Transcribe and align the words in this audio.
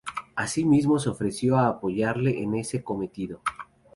Asimismo 0.35 0.97
se 0.97 1.09
ofreció 1.09 1.57
a 1.57 1.67
apoyarle 1.67 2.41
en 2.41 2.55
este 2.55 2.83
cometido. 2.83 3.41